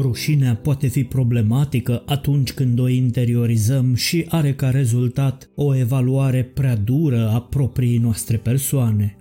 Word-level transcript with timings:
Rușinea 0.00 0.54
poate 0.56 0.86
fi 0.86 1.04
problematică 1.04 2.02
atunci 2.06 2.52
când 2.52 2.78
o 2.78 2.88
interiorizăm 2.88 3.94
și 3.94 4.26
are 4.28 4.54
ca 4.54 4.70
rezultat 4.70 5.50
o 5.54 5.76
evaluare 5.76 6.44
prea 6.44 6.76
dură 6.76 7.28
a 7.28 7.40
propriei 7.40 7.98
noastre 7.98 8.36
persoane. 8.36 9.16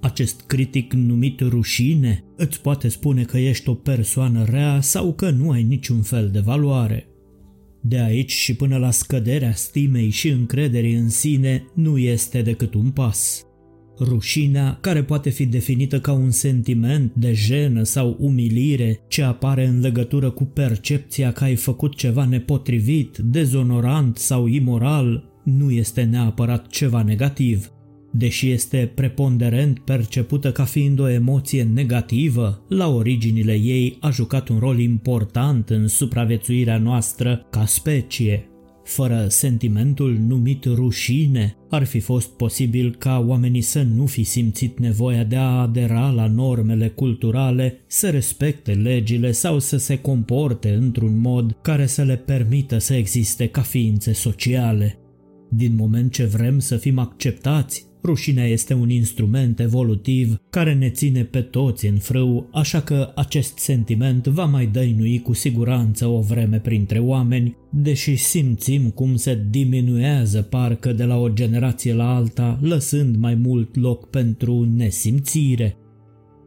Acest 0.00 0.40
critic 0.46 0.92
numit 0.92 1.40
rușine 1.40 2.24
îți 2.36 2.60
poate 2.60 2.88
spune 2.88 3.22
că 3.22 3.38
ești 3.38 3.68
o 3.68 3.74
persoană 3.74 4.44
rea 4.44 4.80
sau 4.80 5.12
că 5.12 5.30
nu 5.30 5.50
ai 5.50 5.62
niciun 5.62 6.02
fel 6.02 6.30
de 6.30 6.40
valoare. 6.40 7.06
De 7.80 7.98
aici 7.98 8.32
și 8.32 8.54
până 8.54 8.76
la 8.76 8.90
scăderea 8.90 9.52
stimei 9.52 10.10
și 10.10 10.28
încrederii 10.28 10.94
în 10.94 11.08
sine 11.08 11.64
nu 11.74 11.98
este 11.98 12.42
decât 12.42 12.74
un 12.74 12.90
pas. 12.90 13.47
Rușinea, 14.00 14.78
care 14.80 15.02
poate 15.02 15.30
fi 15.30 15.46
definită 15.46 16.00
ca 16.00 16.12
un 16.12 16.30
sentiment 16.30 17.12
de 17.14 17.32
jenă 17.32 17.82
sau 17.82 18.16
umilire 18.18 19.00
ce 19.08 19.22
apare 19.22 19.66
în 19.66 19.80
legătură 19.80 20.30
cu 20.30 20.44
percepția 20.44 21.32
că 21.32 21.44
ai 21.44 21.54
făcut 21.54 21.94
ceva 21.94 22.24
nepotrivit, 22.24 23.16
dezonorant 23.16 24.16
sau 24.16 24.46
imoral, 24.46 25.24
nu 25.44 25.70
este 25.70 26.02
neapărat 26.02 26.66
ceva 26.66 27.02
negativ. 27.02 27.70
Deși 28.10 28.50
este 28.50 28.90
preponderent 28.94 29.78
percepută 29.78 30.52
ca 30.52 30.64
fiind 30.64 30.98
o 30.98 31.08
emoție 31.08 31.62
negativă, 31.62 32.64
la 32.68 32.88
originile 32.88 33.54
ei 33.54 33.96
a 34.00 34.10
jucat 34.10 34.48
un 34.48 34.58
rol 34.58 34.78
important 34.78 35.70
în 35.70 35.88
supraviețuirea 35.88 36.78
noastră 36.78 37.46
ca 37.50 37.64
specie. 37.66 38.48
Fără 38.88 39.26
sentimentul 39.28 40.18
numit 40.26 40.64
rușine, 40.64 41.56
ar 41.70 41.84
fi 41.84 42.00
fost 42.00 42.28
posibil 42.28 42.94
ca 42.98 43.24
oamenii 43.26 43.60
să 43.60 43.82
nu 43.82 44.06
fi 44.06 44.24
simțit 44.24 44.78
nevoia 44.78 45.24
de 45.24 45.36
a 45.36 45.60
adera 45.60 46.10
la 46.10 46.26
normele 46.26 46.88
culturale, 46.88 47.80
să 47.86 48.10
respecte 48.10 48.72
legile 48.72 49.32
sau 49.32 49.58
să 49.58 49.76
se 49.76 49.98
comporte 49.98 50.74
într-un 50.74 51.18
mod 51.18 51.56
care 51.62 51.86
să 51.86 52.02
le 52.02 52.16
permită 52.16 52.78
să 52.78 52.94
existe 52.94 53.46
ca 53.46 53.60
ființe 53.60 54.12
sociale. 54.12 54.98
Din 55.50 55.74
moment 55.74 56.12
ce 56.12 56.24
vrem 56.24 56.58
să 56.58 56.76
fim 56.76 56.98
acceptați, 56.98 57.86
Rușinea 58.02 58.46
este 58.46 58.74
un 58.74 58.90
instrument 58.90 59.60
evolutiv 59.60 60.40
care 60.50 60.74
ne 60.74 60.90
ține 60.90 61.24
pe 61.24 61.40
toți 61.40 61.86
în 61.86 61.96
frâu, 61.96 62.48
așa 62.52 62.80
că 62.80 63.12
acest 63.14 63.58
sentiment 63.58 64.26
va 64.26 64.44
mai 64.44 64.66
dăinui 64.66 65.20
cu 65.20 65.32
siguranță 65.32 66.06
o 66.06 66.20
vreme 66.20 66.58
printre 66.58 66.98
oameni, 66.98 67.56
deși 67.70 68.16
simțim 68.16 68.90
cum 68.90 69.16
se 69.16 69.44
diminuează 69.50 70.42
parcă 70.42 70.92
de 70.92 71.04
la 71.04 71.16
o 71.16 71.28
generație 71.28 71.94
la 71.94 72.14
alta, 72.14 72.58
lăsând 72.62 73.16
mai 73.16 73.34
mult 73.34 73.76
loc 73.76 74.10
pentru 74.10 74.68
nesimțire. 74.76 75.76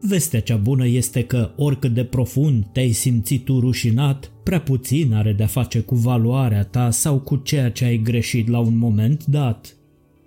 Vestea 0.04 0.42
cea 0.42 0.56
bună 0.56 0.88
este 0.88 1.24
că 1.24 1.52
oricât 1.56 1.94
de 1.94 2.04
profund 2.04 2.66
te-ai 2.66 2.92
simțit 2.92 3.46
tu 3.46 3.60
rușinat, 3.60 4.32
prea 4.44 4.60
puțin 4.60 5.14
are 5.14 5.34
de-a 5.34 5.48
face 5.48 5.80
cu 5.80 5.96
valoarea 5.96 6.64
ta 6.64 6.92
sau 6.92 7.20
cu 7.20 7.36
ceea 7.36 7.72
ce 7.72 7.86
ai 7.86 7.98
greșit 7.98 8.48
la 8.48 8.60
un 8.60 8.78
moment 8.78 9.26
dat. 9.26 9.76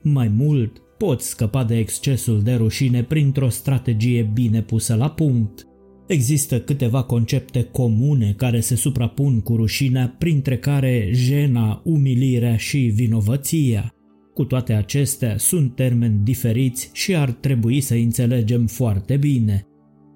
Mai 0.02 0.28
mult, 0.28 0.82
Poți 1.04 1.28
scăpa 1.28 1.64
de 1.64 1.78
excesul 1.78 2.42
de 2.42 2.54
rușine 2.54 3.02
printr-o 3.02 3.48
strategie 3.48 4.30
bine 4.32 4.62
pusă 4.62 4.94
la 4.94 5.10
punct. 5.10 5.66
Există 6.06 6.60
câteva 6.60 7.02
concepte 7.02 7.62
comune 7.62 8.34
care 8.36 8.60
se 8.60 8.74
suprapun 8.74 9.40
cu 9.40 9.56
rușinea, 9.56 10.14
printre 10.18 10.58
care 10.58 11.10
jena, 11.12 11.82
umilirea 11.84 12.56
și 12.56 12.78
vinovăția. 12.78 13.94
Cu 14.34 14.44
toate 14.44 14.72
acestea, 14.72 15.38
sunt 15.38 15.74
termeni 15.74 16.20
diferiți 16.22 16.90
și 16.92 17.16
ar 17.16 17.30
trebui 17.30 17.80
să 17.80 17.94
înțelegem 17.94 18.66
foarte 18.66 19.16
bine. 19.16 19.66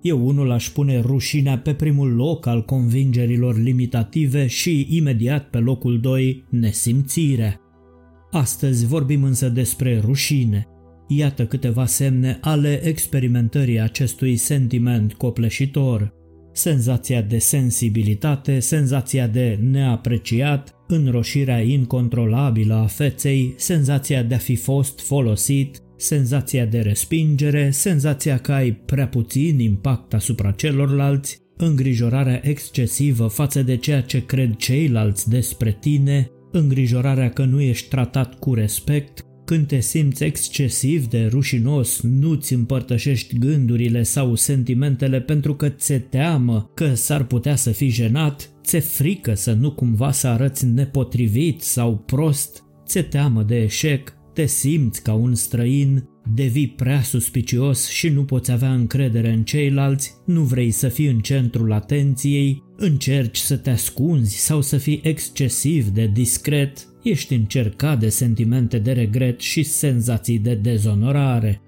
Eu 0.02 0.26
unul 0.26 0.50
aș 0.50 0.68
pune 0.68 1.00
rușinea 1.00 1.58
pe 1.58 1.74
primul 1.74 2.14
loc 2.14 2.46
al 2.46 2.64
convingerilor 2.64 3.58
limitative 3.58 4.46
și 4.46 4.86
imediat 4.90 5.50
pe 5.50 5.58
locul 5.58 6.00
2 6.00 6.44
nesimțirea. 6.50 7.60
Astăzi 8.30 8.86
vorbim 8.86 9.22
însă 9.22 9.48
despre 9.48 10.00
rușine. 10.04 10.66
Iată 11.08 11.46
câteva 11.46 11.86
semne 11.86 12.38
ale 12.40 12.80
experimentării 12.84 13.80
acestui 13.80 14.36
sentiment 14.36 15.14
copleșitor. 15.14 16.12
Senzația 16.52 17.22
de 17.22 17.38
sensibilitate, 17.38 18.58
senzația 18.58 19.26
de 19.26 19.58
neapreciat, 19.70 20.74
înroșirea 20.86 21.60
incontrolabilă 21.60 22.74
a 22.74 22.86
feței, 22.86 23.54
senzația 23.56 24.22
de 24.22 24.34
a 24.34 24.38
fi 24.38 24.56
fost 24.56 25.00
folosit, 25.00 25.82
senzația 25.96 26.64
de 26.64 26.80
respingere, 26.80 27.70
senzația 27.70 28.38
că 28.38 28.52
ai 28.52 28.72
prea 28.72 29.08
puțin 29.08 29.58
impact 29.58 30.14
asupra 30.14 30.50
celorlalți, 30.50 31.38
îngrijorarea 31.56 32.40
excesivă 32.42 33.26
față 33.26 33.62
de 33.62 33.76
ceea 33.76 34.02
ce 34.02 34.24
cred 34.24 34.56
ceilalți 34.56 35.28
despre 35.28 35.76
tine, 35.80 36.30
îngrijorarea 36.52 37.30
că 37.30 37.44
nu 37.44 37.60
ești 37.60 37.88
tratat 37.88 38.38
cu 38.38 38.54
respect, 38.54 39.20
când 39.48 39.66
te 39.66 39.80
simți 39.80 40.24
excesiv 40.24 41.06
de 41.06 41.26
rușinos, 41.26 42.00
nu-ți 42.00 42.52
împărtășești 42.52 43.38
gândurile 43.38 44.02
sau 44.02 44.34
sentimentele 44.34 45.20
pentru 45.20 45.54
că 45.54 45.68
ți-e 45.68 45.98
teamă 45.98 46.70
că 46.74 46.94
s-ar 46.94 47.24
putea 47.24 47.56
să 47.56 47.70
fii 47.70 47.88
jenat, 47.88 48.50
ți-e 48.64 48.78
frică 48.78 49.34
să 49.34 49.52
nu 49.52 49.72
cumva 49.72 50.12
să 50.12 50.26
arăți 50.26 50.66
nepotrivit 50.66 51.60
sau 51.60 51.96
prost, 51.96 52.64
ți-e 52.86 53.02
teamă 53.02 53.42
de 53.42 53.62
eșec, 53.62 54.12
te 54.34 54.46
simți 54.46 55.02
ca 55.02 55.12
un 55.12 55.34
străin, 55.34 56.08
devii 56.34 56.68
prea 56.68 57.02
suspicios 57.02 57.88
și 57.88 58.08
nu 58.08 58.24
poți 58.24 58.50
avea 58.50 58.72
încredere 58.72 59.32
în 59.32 59.44
ceilalți, 59.44 60.14
nu 60.26 60.42
vrei 60.42 60.70
să 60.70 60.88
fii 60.88 61.06
în 61.06 61.18
centrul 61.18 61.72
atenției, 61.72 62.62
încerci 62.76 63.38
să 63.38 63.56
te 63.56 63.70
ascunzi 63.70 64.36
sau 64.36 64.60
să 64.60 64.76
fii 64.76 65.00
excesiv 65.02 65.86
de 65.86 66.10
discret, 66.12 66.87
ești 67.02 67.34
încercat 67.34 67.98
de 67.98 68.08
sentimente 68.08 68.78
de 68.78 68.92
regret 68.92 69.40
și 69.40 69.62
senzații 69.62 70.38
de 70.38 70.54
dezonorare. 70.54 71.60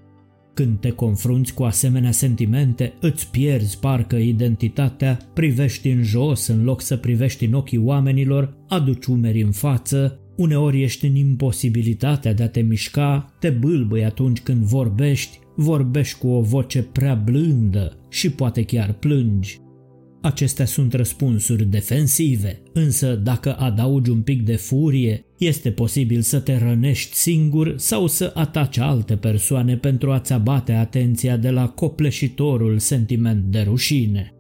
Când 0.55 0.81
te 0.81 0.91
confrunți 0.91 1.55
cu 1.55 1.63
asemenea 1.63 2.11
sentimente, 2.11 2.93
îți 3.01 3.31
pierzi 3.31 3.79
parcă 3.79 4.17
identitatea, 4.17 5.19
privești 5.35 5.89
în 5.89 6.03
jos 6.03 6.47
în 6.47 6.65
loc 6.65 6.81
să 6.81 6.97
privești 6.97 7.45
în 7.45 7.53
ochii 7.53 7.79
oamenilor, 7.79 8.57
aduci 8.69 9.05
umeri 9.05 9.43
în 9.43 9.51
față, 9.51 10.21
uneori 10.37 10.83
ești 10.83 11.07
în 11.07 11.15
imposibilitatea 11.15 12.35
de 12.35 12.43
a 12.43 12.49
te 12.49 12.61
mișca, 12.61 13.35
te 13.39 13.51
bâlbâi 13.51 14.05
atunci 14.05 14.41
când 14.41 14.63
vorbești, 14.63 15.39
vorbești 15.57 16.19
cu 16.19 16.29
o 16.29 16.41
voce 16.41 16.83
prea 16.83 17.15
blândă 17.15 17.97
și 18.09 18.31
poate 18.31 18.65
chiar 18.65 18.93
plângi. 18.93 19.59
Acestea 20.21 20.65
sunt 20.65 20.93
răspunsuri 20.93 21.65
defensive, 21.65 22.63
însă 22.73 23.15
dacă 23.15 23.57
adaugi 23.59 24.11
un 24.11 24.21
pic 24.23 24.45
de 24.45 24.57
furie, 24.57 25.25
este 25.39 25.71
posibil 25.71 26.21
să 26.21 26.39
te 26.41 26.59
rănești 26.59 27.15
singur 27.15 27.75
sau 27.77 28.07
să 28.07 28.33
ataci 28.35 28.79
alte 28.79 29.17
persoane 29.17 29.77
pentru 29.77 30.13
a-ți 30.13 30.33
abate 30.33 30.73
atenția 30.73 31.37
de 31.37 31.51
la 31.51 31.69
copleșitorul 31.69 32.79
sentiment 32.79 33.45
de 33.45 33.61
rușine. 33.61 34.35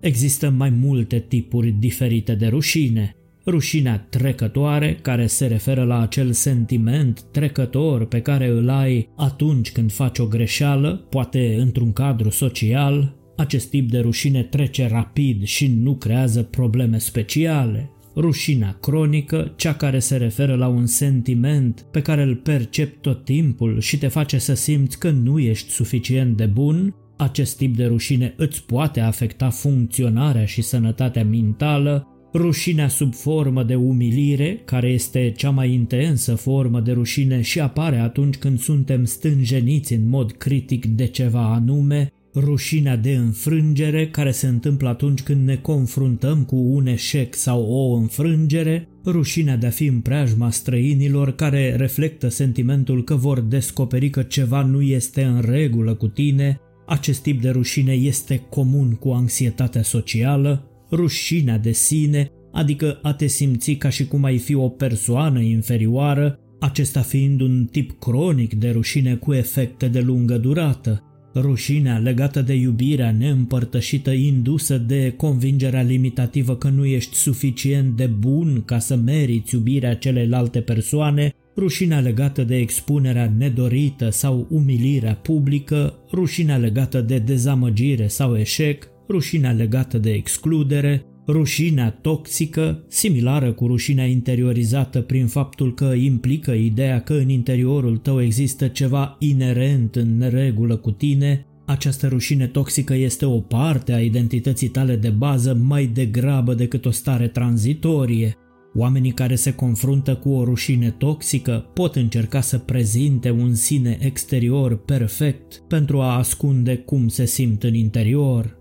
Există 0.00 0.50
mai 0.50 0.70
multe 0.70 1.24
tipuri 1.28 1.70
diferite 1.70 2.34
de 2.34 2.46
rușine. 2.46 3.16
Rușinea 3.46 4.06
trecătoare, 4.10 4.98
care 5.02 5.26
se 5.26 5.46
referă 5.46 5.84
la 5.84 6.00
acel 6.00 6.32
sentiment 6.32 7.22
trecător 7.22 8.06
pe 8.06 8.20
care 8.20 8.46
îl 8.48 8.68
ai 8.68 9.08
atunci 9.16 9.72
când 9.72 9.92
faci 9.92 10.18
o 10.18 10.26
greșeală, 10.26 11.06
poate 11.10 11.56
într-un 11.58 11.92
cadru 11.92 12.30
social, 12.30 13.16
acest 13.36 13.68
tip 13.70 13.90
de 13.90 13.98
rușine 13.98 14.42
trece 14.42 14.86
rapid 14.86 15.44
și 15.44 15.66
nu 15.82 15.94
creează 15.94 16.42
probleme 16.42 16.98
speciale. 16.98 17.90
Rușinea 18.16 18.78
cronică, 18.80 19.52
cea 19.56 19.74
care 19.74 19.98
se 19.98 20.16
referă 20.16 20.54
la 20.54 20.68
un 20.68 20.86
sentiment 20.86 21.86
pe 21.90 22.02
care 22.02 22.22
îl 22.22 22.36
percepi 22.36 22.98
tot 23.00 23.24
timpul 23.24 23.80
și 23.80 23.98
te 23.98 24.08
face 24.08 24.38
să 24.38 24.54
simți 24.54 24.98
că 24.98 25.10
nu 25.10 25.38
ești 25.38 25.70
suficient 25.70 26.36
de 26.36 26.46
bun, 26.46 26.94
acest 27.16 27.56
tip 27.56 27.76
de 27.76 27.84
rușine 27.84 28.34
îți 28.36 28.64
poate 28.64 29.00
afecta 29.00 29.50
funcționarea 29.50 30.44
și 30.44 30.62
sănătatea 30.62 31.24
mentală, 31.24 32.06
rușinea 32.34 32.88
sub 32.88 33.14
formă 33.14 33.62
de 33.62 33.74
umilire, 33.74 34.60
care 34.64 34.88
este 34.88 35.32
cea 35.36 35.50
mai 35.50 35.72
intensă 35.72 36.34
formă 36.34 36.80
de 36.80 36.92
rușine 36.92 37.40
și 37.40 37.60
apare 37.60 37.98
atunci 37.98 38.36
când 38.36 38.58
suntem 38.58 39.04
stânjeniți 39.04 39.92
în 39.92 40.08
mod 40.08 40.32
critic 40.32 40.86
de 40.86 41.06
ceva 41.06 41.52
anume, 41.52 42.12
rușinea 42.36 42.96
de 42.96 43.14
înfrângere 43.14 44.08
care 44.08 44.30
se 44.30 44.46
întâmplă 44.46 44.88
atunci 44.88 45.22
când 45.22 45.46
ne 45.46 45.56
confruntăm 45.56 46.44
cu 46.44 46.56
un 46.56 46.86
eșec 46.86 47.34
sau 47.34 47.62
o 47.62 47.94
înfrângere, 47.94 48.88
rușinea 49.04 49.56
de 49.56 49.66
a 49.66 49.70
fi 49.70 49.86
în 49.86 50.00
preajma 50.00 50.50
străinilor 50.50 51.34
care 51.34 51.74
reflectă 51.76 52.28
sentimentul 52.28 53.04
că 53.04 53.14
vor 53.14 53.40
descoperi 53.40 54.10
că 54.10 54.22
ceva 54.22 54.62
nu 54.62 54.82
este 54.82 55.22
în 55.22 55.40
regulă 55.40 55.94
cu 55.94 56.08
tine, 56.08 56.60
acest 56.86 57.22
tip 57.22 57.40
de 57.40 57.50
rușine 57.50 57.92
este 57.92 58.46
comun 58.50 58.92
cu 58.92 59.08
anxietatea 59.08 59.82
socială, 59.82 60.70
rușinea 60.90 61.58
de 61.58 61.72
sine, 61.72 62.30
adică 62.52 62.98
a 63.02 63.12
te 63.12 63.26
simți 63.26 63.72
ca 63.72 63.88
și 63.88 64.06
cum 64.06 64.24
ai 64.24 64.38
fi 64.38 64.54
o 64.54 64.68
persoană 64.68 65.40
inferioară, 65.40 66.38
acesta 66.60 67.00
fiind 67.00 67.40
un 67.40 67.68
tip 67.70 67.98
cronic 68.00 68.54
de 68.54 68.70
rușine 68.70 69.14
cu 69.14 69.32
efecte 69.32 69.88
de 69.88 70.00
lungă 70.00 70.38
durată, 70.38 71.00
rușinea 71.40 71.98
legată 71.98 72.42
de 72.42 72.54
iubirea 72.54 73.12
neîmpărtășită 73.18 74.10
indusă 74.10 74.78
de 74.78 75.14
convingerea 75.16 75.82
limitativă 75.82 76.56
că 76.56 76.68
nu 76.68 76.84
ești 76.84 77.16
suficient 77.16 77.96
de 77.96 78.06
bun 78.06 78.62
ca 78.64 78.78
să 78.78 78.96
meriți 78.96 79.54
iubirea 79.54 79.94
celelalte 79.94 80.60
persoane, 80.60 81.34
rușinea 81.56 82.00
legată 82.00 82.44
de 82.44 82.56
expunerea 82.56 83.32
nedorită 83.38 84.10
sau 84.10 84.46
umilirea 84.50 85.14
publică, 85.14 85.98
rușinea 86.12 86.56
legată 86.56 87.00
de 87.00 87.18
dezamăgire 87.18 88.06
sau 88.06 88.36
eșec, 88.36 88.88
rușinea 89.08 89.50
legată 89.50 89.98
de 89.98 90.10
excludere, 90.10 91.04
rușinea 91.28 91.90
toxică, 91.90 92.84
similară 92.88 93.52
cu 93.52 93.66
rușinea 93.66 94.04
interiorizată 94.04 95.00
prin 95.00 95.26
faptul 95.26 95.74
că 95.74 95.84
implică 95.84 96.52
ideea 96.52 97.02
că 97.02 97.14
în 97.14 97.28
interiorul 97.28 97.96
tău 97.96 98.22
există 98.22 98.68
ceva 98.68 99.16
inerent 99.18 99.96
în 99.96 100.18
neregulă 100.18 100.76
cu 100.76 100.90
tine, 100.90 101.46
această 101.64 102.06
rușine 102.06 102.46
toxică 102.46 102.94
este 102.94 103.24
o 103.24 103.40
parte 103.40 103.92
a 103.92 104.00
identității 104.00 104.68
tale 104.68 104.96
de 104.96 105.10
bază 105.10 105.54
mai 105.62 105.86
degrabă 105.86 106.54
decât 106.54 106.86
o 106.86 106.90
stare 106.90 107.28
tranzitorie. 107.28 108.36
Oamenii 108.74 109.12
care 109.12 109.34
se 109.34 109.54
confruntă 109.54 110.14
cu 110.14 110.30
o 110.30 110.44
rușine 110.44 110.90
toxică 110.90 111.70
pot 111.74 111.96
încerca 111.96 112.40
să 112.40 112.58
prezinte 112.58 113.30
un 113.30 113.54
sine 113.54 113.98
exterior 114.00 114.76
perfect 114.76 115.62
pentru 115.68 116.00
a 116.00 116.16
ascunde 116.16 116.76
cum 116.76 117.08
se 117.08 117.24
simt 117.24 117.62
în 117.62 117.74
interior 117.74 118.55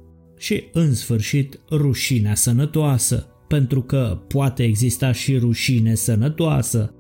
și, 0.46 0.64
în 0.72 0.94
sfârșit, 0.94 1.60
rușinea 1.72 2.36
sănătoasă, 2.36 3.28
pentru 3.48 3.82
că 3.82 4.22
poate 4.28 4.64
exista 4.64 5.12
și 5.12 5.38
rușine 5.38 5.96
sănătoasă. 5.96 6.94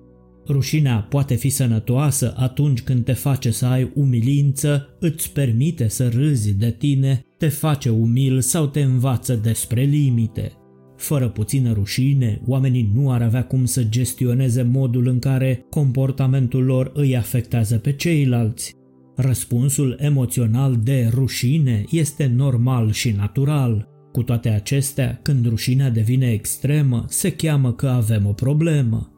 Rușinea 0.47 1.07
poate 1.09 1.36
fi 1.36 1.50
sănătoasă 1.50 2.33
atunci 2.38 2.81
când 2.81 3.03
te 3.03 3.13
face 3.13 3.51
să 3.51 3.65
ai 3.65 3.92
umilință, 3.95 4.97
îți 5.00 5.31
permite 5.31 5.88
să 5.88 6.07
râzi 6.07 6.53
de 6.53 6.71
tine, 6.71 7.25
te 7.38 7.47
face 7.47 7.89
umil 7.89 8.42
sau 8.42 8.68
te 8.68 8.81
învață 8.81 9.36
despre 9.36 9.81
limite. 9.81 10.51
Fără 10.97 11.30
puțină 11.30 11.74
rușine, 11.74 12.42
oamenii 12.45 12.92
nu 12.94 13.12
ar 13.12 13.21
avea 13.21 13.44
cum 13.44 13.65
să 13.65 13.83
gestioneze 13.83 14.62
modul 14.62 15.07
în 15.07 15.19
care 15.19 15.65
comportamentul 15.69 16.63
lor 16.63 16.92
îi 16.94 17.18
afectează 17.18 17.77
pe 17.77 17.94
ceilalți. 17.94 18.75
Răspunsul 19.15 19.97
emoțional 20.00 20.79
de 20.83 21.09
rușine 21.13 21.83
este 21.89 22.31
normal 22.35 22.91
și 22.91 23.12
natural. 23.12 23.88
Cu 24.12 24.23
toate 24.23 24.50
acestea, 24.50 25.19
când 25.21 25.47
rușinea 25.47 25.89
devine 25.89 26.31
extremă, 26.31 27.06
se 27.07 27.31
cheamă 27.31 27.73
că 27.73 27.88
avem 27.88 28.25
o 28.25 28.31
problemă. 28.33 29.09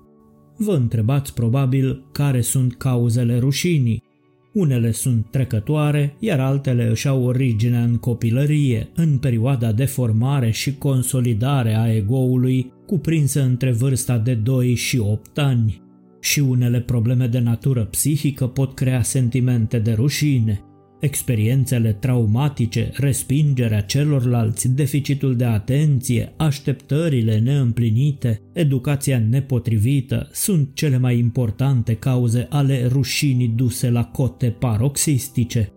Vă 0.57 0.71
întrebați 0.71 1.33
probabil 1.33 2.09
care 2.11 2.41
sunt 2.41 2.75
cauzele 2.75 3.39
rușinii. 3.39 4.03
Unele 4.53 4.91
sunt 4.91 5.27
trecătoare, 5.31 6.15
iar 6.19 6.39
altele 6.39 6.87
își 6.89 7.07
au 7.07 7.23
originea 7.23 7.83
în 7.83 7.95
copilărie, 7.95 8.89
în 8.95 9.17
perioada 9.17 9.71
de 9.71 9.85
formare 9.85 10.51
și 10.51 10.75
consolidare 10.75 11.75
a 11.75 11.95
egoului, 11.95 12.73
cuprinsă 12.85 13.41
între 13.41 13.71
vârsta 13.71 14.17
de 14.17 14.33
2 14.33 14.75
și 14.75 14.97
8 14.97 15.37
ani. 15.37 15.86
Și 16.27 16.39
unele 16.39 16.81
probleme 16.81 17.27
de 17.27 17.39
natură 17.39 17.85
psihică 17.85 18.47
pot 18.47 18.73
crea 18.73 19.01
sentimente 19.01 19.79
de 19.79 19.91
rușine. 19.91 20.61
Experiențele 20.99 21.93
traumatice, 21.93 22.91
respingerea 22.93 23.81
celorlalți, 23.81 24.69
deficitul 24.69 25.35
de 25.35 25.43
atenție, 25.45 26.33
așteptările 26.37 27.39
neîmplinite, 27.39 28.41
educația 28.53 29.19
nepotrivită 29.29 30.29
sunt 30.31 30.69
cele 30.73 30.97
mai 30.97 31.17
importante 31.17 31.93
cauze 31.93 32.47
ale 32.49 32.87
rușinii 32.87 33.53
duse 33.55 33.89
la 33.89 34.03
cote 34.03 34.49
paroxistice. 34.59 35.71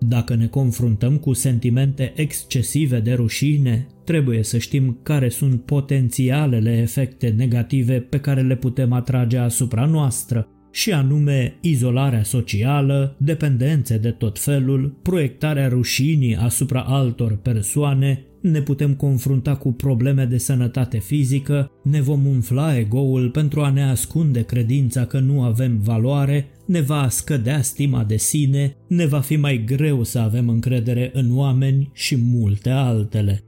Dacă 0.00 0.34
ne 0.34 0.46
confruntăm 0.46 1.16
cu 1.16 1.32
sentimente 1.32 2.12
excesive 2.16 3.00
de 3.00 3.12
rușine, 3.12 3.86
trebuie 4.04 4.42
să 4.42 4.58
știm 4.58 4.98
care 5.02 5.28
sunt 5.28 5.62
potențialele 5.62 6.78
efecte 6.78 7.34
negative 7.36 8.00
pe 8.00 8.20
care 8.20 8.42
le 8.42 8.56
putem 8.56 8.92
atrage 8.92 9.38
asupra 9.38 9.86
noastră, 9.86 10.48
și 10.74 10.92
anume 10.92 11.56
izolarea 11.60 12.22
socială, 12.22 13.16
dependențe 13.18 13.98
de 13.98 14.10
tot 14.10 14.38
felul, 14.38 14.98
proiectarea 15.02 15.68
rușinii 15.68 16.36
asupra 16.36 16.80
altor 16.80 17.36
persoane, 17.36 18.24
ne 18.40 18.60
putem 18.60 18.94
confrunta 18.94 19.56
cu 19.56 19.72
probleme 19.72 20.24
de 20.24 20.38
sănătate 20.38 20.98
fizică, 20.98 21.70
ne 21.82 22.00
vom 22.00 22.26
umfla 22.26 22.78
egoul 22.78 23.30
pentru 23.30 23.60
a 23.60 23.70
ne 23.70 23.82
ascunde 23.82 24.42
credința 24.42 25.04
că 25.04 25.18
nu 25.18 25.42
avem 25.42 25.78
valoare, 25.82 26.48
ne 26.66 26.80
va 26.80 27.08
scădea 27.08 27.62
stima 27.62 28.04
de 28.04 28.16
sine, 28.16 28.76
ne 28.88 29.06
va 29.06 29.20
fi 29.20 29.36
mai 29.36 29.64
greu 29.66 30.02
să 30.02 30.18
avem 30.18 30.48
încredere 30.48 31.10
în 31.12 31.36
oameni 31.36 31.90
și 31.92 32.16
multe 32.16 32.70
altele. 32.70 33.44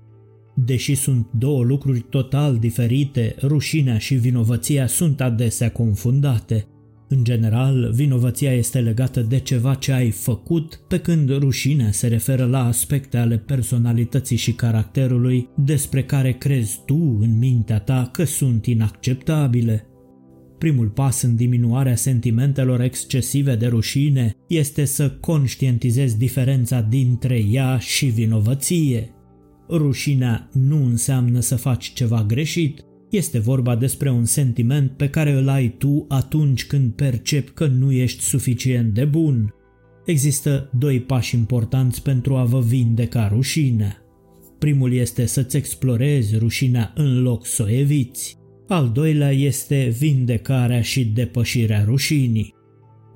Deși 0.65 0.95
sunt 0.95 1.27
două 1.39 1.65
lucruri 1.65 2.01
total 2.01 2.57
diferite, 2.59 3.35
rușinea 3.43 3.99
și 3.99 4.15
vinovăția 4.15 4.87
sunt 4.87 5.21
adesea 5.21 5.71
confundate. 5.71 6.67
În 7.09 7.25
general, 7.25 7.91
vinovăția 7.95 8.53
este 8.53 8.81
legată 8.81 9.21
de 9.21 9.39
ceva 9.39 9.75
ce 9.75 9.93
ai 9.93 10.11
făcut, 10.11 10.81
pe 10.89 10.99
când 10.99 11.31
rușinea 11.39 11.93
se 11.93 12.07
referă 12.07 12.45
la 12.45 12.65
aspecte 12.65 13.17
ale 13.17 13.39
personalității 13.39 14.37
și 14.37 14.53
caracterului 14.53 15.49
despre 15.57 16.03
care 16.03 16.33
crezi 16.33 16.81
tu 16.87 17.17
în 17.21 17.39
mintea 17.39 17.79
ta 17.79 18.09
că 18.13 18.25
sunt 18.25 18.67
inacceptabile. 18.67 19.87
Primul 20.59 20.89
pas 20.89 21.23
în 21.23 21.37
diminuarea 21.37 21.97
sentimentelor 21.97 22.81
excesive 22.81 23.57
de 23.57 23.67
rușine 23.67 24.35
este 24.49 24.85
să 24.85 25.11
conștientizezi 25.11 26.19
diferența 26.19 26.81
dintre 26.81 27.45
ea 27.51 27.79
și 27.79 28.07
vinovăție. 28.07 29.16
Rușinea 29.69 30.49
nu 30.53 30.85
înseamnă 30.85 31.41
să 31.41 31.57
faci 31.57 31.93
ceva 31.93 32.25
greșit, 32.27 32.81
este 33.11 33.39
vorba 33.39 33.77
despre 33.77 34.11
un 34.11 34.25
sentiment 34.25 34.91
pe 34.91 35.11
care 35.11 35.33
îl 35.33 35.49
ai 35.49 35.75
tu 35.79 36.05
atunci 36.09 36.67
când 36.67 36.93
percepi 36.93 37.51
că 37.51 37.67
nu 37.67 37.93
ești 37.93 38.23
suficient 38.23 38.95
de 38.95 39.05
bun. 39.05 39.55
Există 40.05 40.71
doi 40.79 41.01
pași 41.01 41.35
importanți 41.35 42.03
pentru 42.03 42.37
a 42.37 42.45
vă 42.45 42.61
vindeca 42.61 43.29
rușinea. 43.29 44.03
Primul 44.59 44.93
este 44.93 45.27
să-ți 45.27 45.57
explorezi 45.57 46.37
rușinea 46.37 46.93
în 46.95 47.23
loc 47.23 47.47
să 47.47 47.63
o 47.63 47.71
eviți. 47.71 48.37
Al 48.69 48.91
doilea 48.95 49.31
este 49.31 49.95
vindecarea 49.99 50.83
și 50.83 51.05
depășirea 51.05 51.85
rușinii 51.85 52.56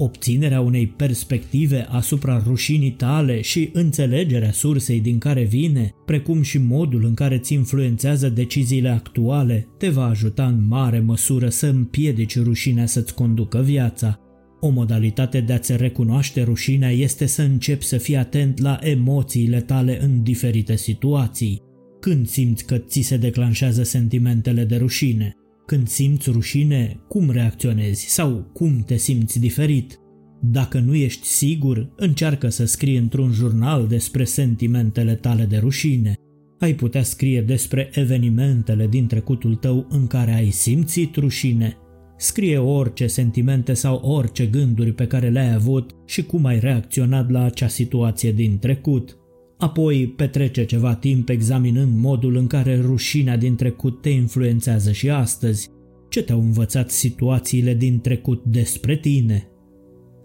obținerea 0.02 0.60
unei 0.60 0.86
perspective 0.86 1.86
asupra 1.90 2.42
rușinii 2.46 2.90
tale 2.90 3.40
și 3.40 3.70
înțelegerea 3.72 4.52
sursei 4.52 5.00
din 5.00 5.18
care 5.18 5.42
vine, 5.42 5.94
precum 6.06 6.42
și 6.42 6.58
modul 6.58 7.04
în 7.04 7.14
care 7.14 7.34
îți 7.34 7.52
influențează 7.52 8.28
deciziile 8.28 8.88
actuale, 8.88 9.68
te 9.78 9.88
va 9.88 10.04
ajuta 10.04 10.46
în 10.46 10.66
mare 10.68 11.00
măsură 11.00 11.48
să 11.48 11.66
împiedici 11.66 12.42
rușinea 12.42 12.86
să-ți 12.86 13.14
conducă 13.14 13.62
viața. 13.62 14.18
O 14.60 14.68
modalitate 14.68 15.40
de 15.40 15.52
a-ți 15.52 15.76
recunoaște 15.76 16.42
rușinea 16.42 16.90
este 16.90 17.26
să 17.26 17.42
începi 17.42 17.84
să 17.84 17.96
fii 17.96 18.16
atent 18.16 18.60
la 18.60 18.78
emoțiile 18.82 19.60
tale 19.60 20.02
în 20.02 20.22
diferite 20.22 20.76
situații. 20.76 21.62
Când 22.00 22.28
simți 22.28 22.64
că 22.64 22.78
ți 22.78 23.00
se 23.00 23.16
declanșează 23.16 23.82
sentimentele 23.82 24.64
de 24.64 24.76
rușine, 24.76 25.34
când 25.70 25.88
simți 25.88 26.30
rușine, 26.30 27.00
cum 27.08 27.30
reacționezi 27.30 28.06
sau 28.06 28.50
cum 28.52 28.82
te 28.86 28.96
simți 28.96 29.38
diferit? 29.40 29.98
Dacă 30.42 30.78
nu 30.78 30.94
ești 30.94 31.26
sigur, 31.26 31.92
încearcă 31.96 32.48
să 32.48 32.64
scrii 32.64 32.96
într-un 32.96 33.32
jurnal 33.32 33.86
despre 33.86 34.24
sentimentele 34.24 35.14
tale 35.14 35.44
de 35.44 35.56
rușine. 35.56 36.14
Ai 36.58 36.74
putea 36.74 37.02
scrie 37.02 37.42
despre 37.42 37.90
evenimentele 37.92 38.86
din 38.86 39.06
trecutul 39.06 39.54
tău 39.54 39.86
în 39.88 40.06
care 40.06 40.34
ai 40.34 40.50
simțit 40.50 41.16
rușine. 41.16 41.76
Scrie 42.16 42.58
orice 42.58 43.06
sentimente 43.06 43.72
sau 43.72 43.96
orice 43.96 44.46
gânduri 44.46 44.92
pe 44.92 45.06
care 45.06 45.28
le-ai 45.28 45.54
avut 45.54 45.90
și 46.06 46.22
cum 46.22 46.44
ai 46.44 46.58
reacționat 46.58 47.30
la 47.30 47.44
acea 47.44 47.68
situație 47.68 48.32
din 48.32 48.58
trecut. 48.58 49.19
Apoi 49.60 50.06
petrece 50.16 50.64
ceva 50.64 50.94
timp 50.94 51.28
examinând 51.28 51.98
modul 51.98 52.36
în 52.36 52.46
care 52.46 52.80
rușinea 52.80 53.36
din 53.36 53.56
trecut 53.56 54.00
te 54.00 54.08
influențează 54.08 54.92
și 54.92 55.10
astăzi. 55.10 55.68
Ce 56.08 56.22
te-au 56.22 56.40
învățat 56.40 56.90
situațiile 56.90 57.74
din 57.74 58.00
trecut 58.00 58.44
despre 58.44 58.96
tine? 58.96 59.48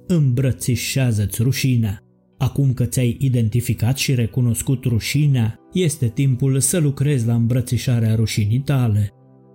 Îmbrățișează-ți 0.08 1.42
rușinea. 1.42 2.00
Acum 2.38 2.74
că 2.74 2.86
ți-ai 2.86 3.18
identificat 3.20 3.98
și 3.98 4.14
recunoscut 4.14 4.84
rușinea, 4.84 5.60
este 5.74 6.08
timpul 6.08 6.60
să 6.60 6.78
lucrezi 6.78 7.26
la 7.26 7.34
îmbrățișarea 7.34 8.16
rușinii 8.16 8.60
tale. 8.60 9.10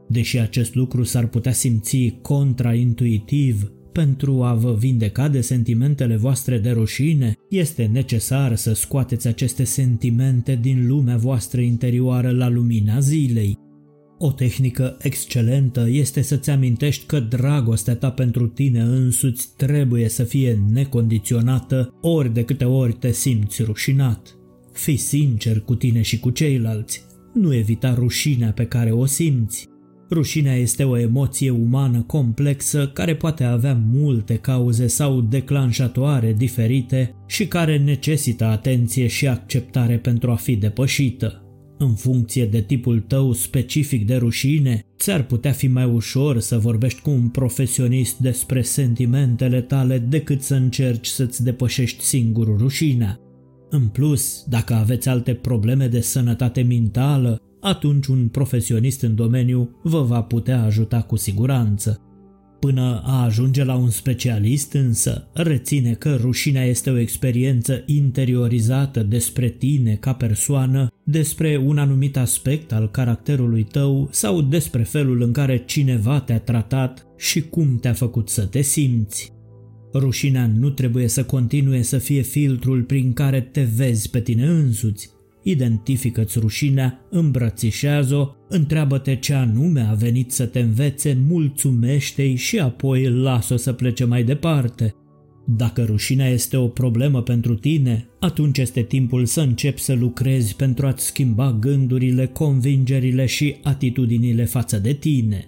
Deși 0.09 0.39
acest 0.39 0.75
lucru 0.75 1.03
s-ar 1.03 1.27
putea 1.27 1.53
simți 1.53 2.19
contraintuitiv, 2.23 3.73
pentru 3.93 4.43
a 4.43 4.55
vă 4.55 4.75
vindeca 4.79 5.29
de 5.29 5.41
sentimentele 5.41 6.17
voastre 6.17 6.59
de 6.59 6.71
rușine, 6.71 7.35
este 7.49 7.85
necesar 7.93 8.57
să 8.57 8.73
scoateți 8.73 9.27
aceste 9.27 9.65
sentimente 9.65 10.59
din 10.61 10.87
lumea 10.87 11.17
voastră 11.17 11.61
interioară 11.61 12.31
la 12.31 12.49
lumina 12.49 13.01
zilei. 13.01 13.59
O 14.23 14.33
tehnică 14.33 14.97
excelentă 15.01 15.87
este 15.89 16.23
să-ți 16.23 16.51
amintești 16.51 17.07
că 17.07 17.21
dragostea 17.21 17.97
ta 17.97 18.11
pentru 18.11 18.47
tine 18.47 18.81
însuți 18.81 19.49
trebuie 19.57 20.09
să 20.09 20.25
fie 20.25 20.63
necondiționată 20.73 21.99
ori 22.01 22.35
de 22.35 22.45
câte 22.45 22.65
ori 22.65 22.93
te 22.93 23.13
simți 23.13 23.63
rușinat. 23.63 24.37
Fii 24.73 24.97
sincer 24.97 25.61
cu 25.61 25.75
tine 25.75 26.03
și 26.03 26.19
cu 26.21 26.31
ceilalți. 26.31 27.03
Nu 27.35 27.55
evita 27.55 27.95
rușinea 27.95 28.53
pe 28.53 28.67
care 28.67 28.91
o 28.91 29.05
simți. 29.05 29.70
Rușinea 30.11 30.55
este 30.55 30.85
o 30.85 30.99
emoție 30.99 31.51
umană 31.51 32.03
complexă 32.03 32.91
care 32.95 33.17
poate 33.17 33.45
avea 33.45 33.81
multe 33.93 34.37
cauze 34.37 34.87
sau 34.87 35.21
declanșatoare 35.21 36.33
diferite 36.33 37.15
și 37.27 37.47
care 37.47 37.79
necesită 37.79 38.45
atenție 38.45 39.07
și 39.07 39.29
acceptare 39.29 39.99
pentru 39.99 40.31
a 40.31 40.35
fi 40.35 40.57
depășită. 40.57 41.45
În 41.79 41.95
funcție 41.95 42.47
de 42.47 42.61
tipul 42.61 43.01
tău 43.01 43.33
specific 43.33 44.07
de 44.07 44.17
rușine, 44.17 44.81
ți-ar 44.99 45.23
putea 45.23 45.53
fi 45.53 45.67
mai 45.67 45.85
ușor 45.85 46.41
să 46.41 46.59
vorbești 46.59 47.01
cu 47.01 47.11
un 47.11 47.29
profesionist 47.29 48.19
despre 48.19 48.63
sentimentele 48.63 49.61
tale 49.61 49.99
decât 49.99 50.43
să 50.43 50.55
încerci 50.55 51.07
să-ți 51.07 51.45
depășești 51.45 52.05
singur 52.05 52.59
rușinea. 52.59 53.19
În 53.71 53.87
plus, 53.87 54.45
dacă 54.49 54.75
aveți 54.75 55.09
alte 55.09 55.35
probleme 55.35 55.87
de 55.87 56.01
sănătate 56.01 56.63
mentală, 56.63 57.41
atunci 57.61 58.07
un 58.07 58.29
profesionist 58.29 59.03
în 59.03 59.15
domeniu 59.15 59.81
vă 59.83 60.03
va 60.03 60.23
putea 60.23 60.63
ajuta 60.63 61.01
cu 61.03 61.17
siguranță. 61.17 62.01
Până 62.61 63.03
a 63.05 63.23
ajunge 63.25 63.65
la 63.65 63.75
un 63.75 63.91
specialist 63.91 64.73
însă, 64.73 65.29
reține 65.33 65.93
că 65.93 66.19
rușinea 66.21 66.65
este 66.65 66.91
o 66.91 66.99
experiență 66.99 67.83
interiorizată 67.87 69.03
despre 69.03 69.49
tine 69.49 69.95
ca 69.95 70.13
persoană, 70.13 70.89
despre 71.05 71.63
un 71.65 71.79
anumit 71.79 72.17
aspect 72.17 72.73
al 72.73 72.91
caracterului 72.91 73.63
tău 73.63 74.09
sau 74.11 74.41
despre 74.41 74.83
felul 74.83 75.23
în 75.23 75.33
care 75.33 75.63
cineva 75.67 76.21
te-a 76.21 76.41
tratat 76.41 77.07
și 77.17 77.43
cum 77.43 77.77
te-a 77.77 77.93
făcut 77.93 78.29
să 78.29 78.47
te 78.47 78.61
simți. 78.61 79.33
Rușinea 79.95 80.51
nu 80.59 80.71
trebuie 80.71 81.09
să 81.09 81.25
continue 81.25 81.83
să 81.83 81.99
fie 81.99 82.23
filtrul 82.23 82.83
prin 82.83 83.13
care 83.13 83.41
te 83.41 83.63
vezi 83.63 84.11
pe 84.11 84.21
tine 84.21 84.47
însuți, 84.47 85.11
Identifică-ți 85.51 86.39
rușinea, 86.39 87.07
îmbrățișează-o, 87.11 88.29
întreabă-te 88.49 89.17
ce 89.17 89.35
anume 89.35 89.81
a 89.81 89.93
venit 89.93 90.31
să 90.33 90.47
te 90.47 90.61
învețe, 90.61 91.19
mulțumește-i 91.29 92.35
și 92.35 92.59
apoi 92.59 93.11
lasă-o 93.11 93.57
să 93.57 93.73
plece 93.73 94.05
mai 94.05 94.25
departe. 94.25 94.95
Dacă 95.47 95.85
rușinea 95.85 96.29
este 96.29 96.57
o 96.57 96.69
problemă 96.69 97.23
pentru 97.23 97.55
tine, 97.55 98.09
atunci 98.21 98.59
este 98.59 98.83
timpul 98.83 99.25
să 99.25 99.41
începi 99.41 99.81
să 99.81 99.95
lucrezi 99.95 100.57
pentru 100.57 100.87
a-ți 100.87 101.07
schimba 101.07 101.57
gândurile, 101.61 102.27
convingerile 102.27 103.27
și 103.27 103.57
atitudinile 103.63 104.45
față 104.45 104.79
de 104.79 104.93
tine. 104.93 105.45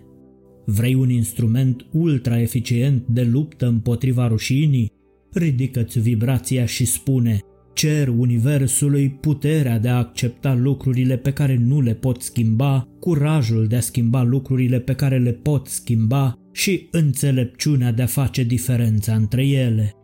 Vrei 0.64 0.94
un 0.94 1.10
instrument 1.10 1.86
ultra 1.92 2.40
eficient 2.40 3.06
de 3.06 3.22
luptă 3.22 3.66
împotriva 3.66 4.26
rușinii? 4.26 4.92
Ridică-ți 5.32 6.00
vibrația 6.00 6.66
și 6.66 6.84
spune– 6.84 7.40
Cer 7.74 8.08
universului 8.08 9.10
puterea 9.10 9.78
de 9.78 9.88
a 9.88 9.96
accepta 9.96 10.54
lucrurile 10.54 11.16
pe 11.16 11.32
care 11.32 11.56
nu 11.56 11.80
le 11.80 11.94
pot 11.94 12.22
schimba, 12.22 12.88
curajul 13.00 13.66
de 13.66 13.76
a 13.76 13.80
schimba 13.80 14.22
lucrurile 14.22 14.80
pe 14.80 14.94
care 14.94 15.18
le 15.18 15.32
pot 15.32 15.66
schimba 15.66 16.38
și 16.52 16.88
înțelepciunea 16.90 17.92
de 17.92 18.02
a 18.02 18.06
face 18.06 18.42
diferența 18.42 19.14
între 19.14 19.46
ele. 19.46 19.94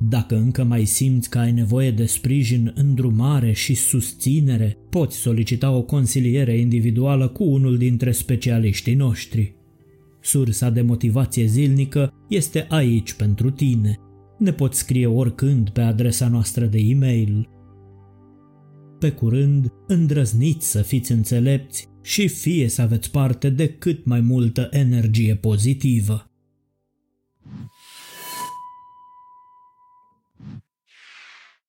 Dacă 0.00 0.36
încă 0.36 0.64
mai 0.64 0.84
simți 0.84 1.30
că 1.30 1.38
ai 1.38 1.52
nevoie 1.52 1.90
de 1.90 2.04
sprijin, 2.04 2.72
îndrumare 2.74 3.52
și 3.52 3.74
susținere, 3.74 4.76
poți 4.90 5.16
solicita 5.16 5.70
o 5.70 5.82
consiliere 5.82 6.58
individuală 6.58 7.28
cu 7.28 7.44
unul 7.44 7.76
dintre 7.76 8.12
specialiștii 8.12 8.94
noștri. 8.94 9.54
Sursa 10.20 10.70
de 10.70 10.82
motivație 10.82 11.44
zilnică 11.44 12.12
este 12.28 12.66
aici 12.68 13.12
pentru 13.12 13.50
tine– 13.50 13.98
ne 14.38 14.52
poți 14.52 14.78
scrie 14.78 15.06
oricând 15.06 15.70
pe 15.70 15.80
adresa 15.80 16.28
noastră 16.28 16.66
de 16.66 16.78
e-mail. 16.78 17.48
Pe 18.98 19.10
curând, 19.10 19.72
îndrăzniți 19.86 20.70
să 20.70 20.82
fiți 20.82 21.12
înțelepți 21.12 21.88
și 22.02 22.28
fie 22.28 22.68
să 22.68 22.82
aveți 22.82 23.10
parte 23.10 23.50
de 23.50 23.68
cât 23.68 24.04
mai 24.04 24.20
multă 24.20 24.68
energie 24.70 25.34
pozitivă. 25.34 26.30